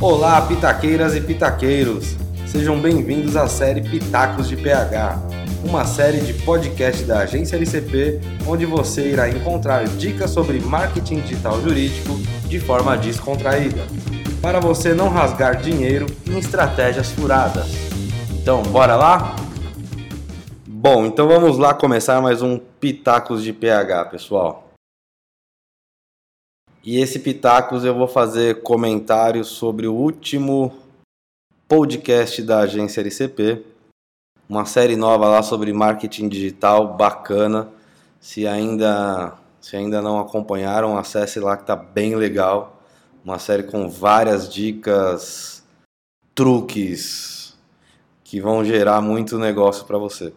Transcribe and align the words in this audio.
Olá, 0.00 0.40
pitaqueiras 0.42 1.16
e 1.16 1.20
pitaqueiros! 1.20 2.14
Sejam 2.46 2.78
bem-vindos 2.78 3.34
à 3.34 3.48
série 3.48 3.82
Pitacos 3.82 4.48
de 4.48 4.56
PH, 4.56 5.18
uma 5.64 5.84
série 5.84 6.20
de 6.20 6.34
podcast 6.34 7.02
da 7.02 7.18
agência 7.18 7.56
LCP, 7.56 8.20
onde 8.46 8.64
você 8.64 9.08
irá 9.08 9.28
encontrar 9.28 9.88
dicas 9.88 10.30
sobre 10.30 10.60
marketing 10.60 11.22
digital 11.22 11.60
jurídico 11.60 12.14
de 12.46 12.60
forma 12.60 12.96
descontraída, 12.96 13.88
para 14.40 14.60
você 14.60 14.94
não 14.94 15.08
rasgar 15.08 15.60
dinheiro 15.60 16.06
em 16.24 16.38
estratégias 16.38 17.10
furadas. 17.10 17.66
Então, 18.40 18.62
bora 18.62 18.94
lá? 18.94 19.34
Bom, 20.64 21.06
então 21.06 21.26
vamos 21.26 21.58
lá 21.58 21.74
começar 21.74 22.22
mais 22.22 22.40
um 22.40 22.56
Pitacos 22.56 23.42
de 23.42 23.52
PH, 23.52 24.04
pessoal. 24.04 24.67
E 26.90 26.96
esse 26.96 27.18
Pitacos 27.18 27.84
eu 27.84 27.94
vou 27.94 28.08
fazer 28.08 28.62
comentários 28.62 29.48
sobre 29.48 29.86
o 29.86 29.92
último 29.92 30.74
podcast 31.68 32.42
da 32.42 32.60
agência 32.60 33.02
LCP, 33.02 33.62
uma 34.48 34.64
série 34.64 34.96
nova 34.96 35.28
lá 35.28 35.42
sobre 35.42 35.70
marketing 35.70 36.30
digital 36.30 36.96
bacana. 36.96 37.68
Se 38.18 38.46
ainda 38.46 39.36
se 39.60 39.76
ainda 39.76 40.00
não 40.00 40.18
acompanharam, 40.18 40.96
acesse 40.96 41.38
lá 41.38 41.58
que 41.58 41.66
tá 41.66 41.76
bem 41.76 42.16
legal. 42.16 42.80
Uma 43.22 43.38
série 43.38 43.64
com 43.64 43.86
várias 43.90 44.50
dicas, 44.50 45.62
truques 46.34 47.54
que 48.24 48.40
vão 48.40 48.64
gerar 48.64 49.02
muito 49.02 49.38
negócio 49.38 49.84
para 49.84 49.98
você. 49.98 50.32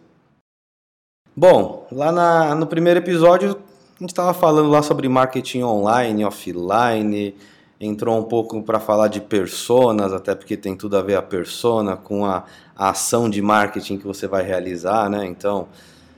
Bom, 1.33 1.87
lá 1.89 2.11
na, 2.11 2.53
no 2.55 2.67
primeiro 2.67 2.99
episódio 2.99 3.57
a 4.01 4.03
gente 4.03 4.13
estava 4.13 4.33
falando 4.33 4.67
lá 4.67 4.81
sobre 4.81 5.07
marketing 5.07 5.61
online, 5.61 6.25
offline, 6.25 7.35
entrou 7.79 8.17
um 8.17 8.23
pouco 8.23 8.59
para 8.63 8.79
falar 8.79 9.07
de 9.07 9.21
personas, 9.21 10.11
até 10.11 10.33
porque 10.33 10.57
tem 10.57 10.75
tudo 10.75 10.97
a 10.97 11.03
ver 11.03 11.13
a 11.13 11.21
persona 11.21 11.95
com 11.95 12.25
a, 12.25 12.43
a, 12.75 12.89
ação 12.89 13.29
de 13.29 13.43
marketing 13.43 13.99
que 13.99 14.07
você 14.07 14.27
vai 14.27 14.41
realizar, 14.41 15.07
né? 15.07 15.27
Então, 15.27 15.67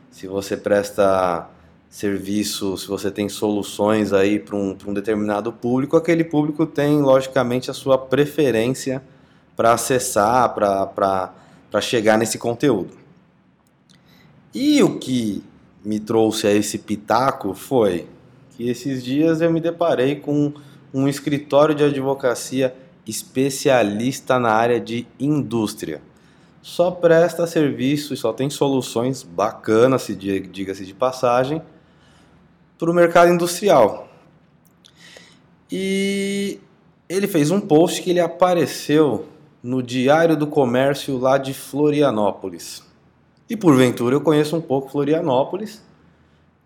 se 0.10 0.28
você 0.28 0.56
presta 0.56 1.50
serviço, 1.90 2.78
se 2.78 2.88
você 2.88 3.12
tem 3.12 3.28
soluções 3.28 4.14
aí 4.14 4.40
para 4.40 4.56
um, 4.56 4.78
um 4.88 4.94
determinado 4.94 5.52
público, 5.52 5.98
aquele 5.98 6.24
público 6.24 6.66
tem, 6.66 7.02
logicamente, 7.02 7.70
a 7.70 7.74
sua 7.74 7.98
preferência 7.98 9.04
para 9.58 9.74
acessar, 9.74 10.54
para 10.54 11.82
chegar 11.82 12.18
nesse 12.18 12.38
conteúdo. 12.38 12.92
E 14.54 14.82
o 14.82 14.98
que 15.00 15.44
me 15.84 16.00
trouxe 16.00 16.48
a 16.48 16.52
esse 16.52 16.78
pitaco 16.78 17.54
foi 17.54 18.08
que 18.52 18.70
esses 18.70 19.04
dias 19.04 19.42
eu 19.42 19.52
me 19.52 19.60
deparei 19.60 20.16
com 20.16 20.54
um 20.94 21.08
escritório 21.08 21.74
de 21.74 21.84
advocacia 21.84 22.76
especialista 23.06 24.40
na 24.40 24.52
área 24.52 24.80
de 24.80 25.08
indústria. 25.20 26.02
Só 26.62 26.92
presta 26.92 27.46
serviço 27.46 28.14
e 28.14 28.18
só 28.18 28.32
tem 28.32 28.50
soluções 28.50 29.24
bacanas, 29.24 30.04
se 30.04 30.16
diga-se 30.16 30.86
de 30.86 30.94
passagem, 30.94 31.62
para 32.78 32.90
o 32.90 32.94
mercado 32.94 33.34
industrial. 33.34 34.08
E 35.70 36.60
ele 37.10 37.28
fez 37.28 37.52
um 37.52 37.60
post 37.60 38.02
que 38.02 38.12
ele 38.12 38.20
apareceu 38.20 39.26
no 39.62 39.84
Diário 39.84 40.38
do 40.38 40.48
Comércio 40.48 41.18
lá 41.18 41.38
de 41.38 41.54
Florianópolis. 41.54 42.84
E 43.54 43.56
porventura 43.56 44.16
eu 44.16 44.22
conheço 44.22 44.58
um 44.58 44.62
pouco 44.62 44.90
Florianópolis, 44.90 45.80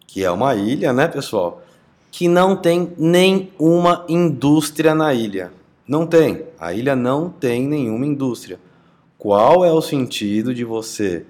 que 0.07 0.23
é 0.23 0.31
uma 0.31 0.55
ilha, 0.55 0.93
né, 0.93 1.05
pessoal? 1.05 1.61
Que 2.09 2.29
não 2.29 2.55
tem 2.55 2.93
nenhuma 2.97 4.05
indústria 4.07 4.95
na 4.95 5.13
ilha. 5.13 5.51
Não 5.85 6.07
tem. 6.07 6.45
A 6.57 6.71
ilha 6.71 6.95
não 6.95 7.29
tem 7.29 7.67
nenhuma 7.67 8.05
indústria. 8.05 8.57
Qual 9.17 9.65
é 9.65 9.73
o 9.73 9.81
sentido 9.81 10.53
de 10.53 10.63
você 10.63 11.25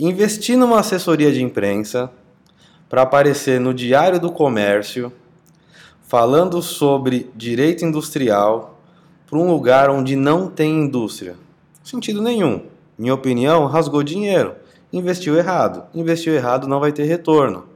investir 0.00 0.56
numa 0.56 0.80
assessoria 0.80 1.30
de 1.30 1.42
imprensa 1.42 2.10
para 2.88 3.02
aparecer 3.02 3.60
no 3.60 3.74
Diário 3.74 4.18
do 4.18 4.32
Comércio 4.32 5.12
falando 6.00 6.62
sobre 6.62 7.30
direito 7.36 7.84
industrial 7.84 8.80
para 9.26 9.38
um 9.38 9.50
lugar 9.50 9.90
onde 9.90 10.16
não 10.16 10.48
tem 10.48 10.84
indústria? 10.84 11.36
Sentido 11.82 12.22
nenhum. 12.22 12.62
Minha 12.96 13.12
opinião, 13.12 13.66
rasgou 13.66 14.02
dinheiro 14.02 14.63
investiu 14.98 15.36
errado. 15.36 15.84
Investiu 15.94 16.34
errado 16.34 16.68
não 16.68 16.80
vai 16.80 16.92
ter 16.92 17.04
retorno. 17.04 17.66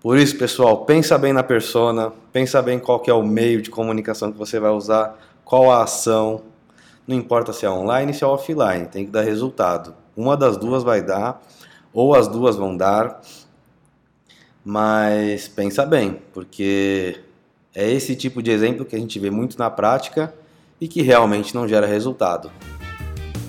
Por 0.00 0.18
isso, 0.18 0.36
pessoal, 0.36 0.84
pensa 0.84 1.16
bem 1.16 1.32
na 1.32 1.42
persona, 1.42 2.12
pensa 2.32 2.60
bem 2.60 2.78
qual 2.78 3.00
que 3.00 3.10
é 3.10 3.14
o 3.14 3.22
meio 3.22 3.62
de 3.62 3.70
comunicação 3.70 4.30
que 4.30 4.38
você 4.38 4.60
vai 4.60 4.70
usar, 4.70 5.18
qual 5.44 5.70
a 5.70 5.82
ação. 5.82 6.42
Não 7.06 7.16
importa 7.16 7.52
se 7.52 7.64
é 7.64 7.70
online 7.70 8.12
se 8.12 8.24
é 8.24 8.26
offline, 8.26 8.86
tem 8.86 9.04
que 9.04 9.12
dar 9.12 9.22
resultado. 9.22 9.94
Uma 10.16 10.36
das 10.36 10.56
duas 10.56 10.82
vai 10.82 11.02
dar, 11.02 11.40
ou 11.92 12.14
as 12.14 12.26
duas 12.26 12.56
vão 12.56 12.76
dar, 12.76 13.20
mas 14.64 15.46
pensa 15.48 15.86
bem, 15.86 16.20
porque 16.32 17.20
é 17.74 17.88
esse 17.90 18.16
tipo 18.16 18.42
de 18.42 18.50
exemplo 18.50 18.84
que 18.84 18.96
a 18.96 18.98
gente 18.98 19.18
vê 19.18 19.30
muito 19.30 19.58
na 19.58 19.70
prática 19.70 20.34
e 20.80 20.88
que 20.88 21.02
realmente 21.02 21.54
não 21.54 21.68
gera 21.68 21.86
resultado. 21.86 22.50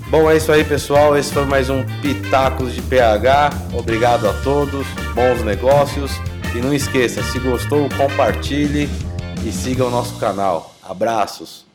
Bom, 0.09 0.31
é 0.31 0.37
isso 0.37 0.51
aí, 0.53 0.63
pessoal. 0.63 1.17
Esse 1.17 1.33
foi 1.33 1.43
mais 1.43 1.69
um 1.69 1.83
Pitacos 2.01 2.73
de 2.73 2.81
PH. 2.81 3.49
Obrigado 3.73 4.25
a 4.25 4.33
todos, 4.41 4.87
bons 5.13 5.43
negócios. 5.43 6.11
E 6.55 6.59
não 6.59 6.73
esqueça, 6.73 7.21
se 7.21 7.37
gostou, 7.39 7.89
compartilhe 7.89 8.89
e 9.45 9.51
siga 9.51 9.85
o 9.85 9.89
nosso 9.89 10.17
canal. 10.17 10.73
Abraços! 10.81 11.66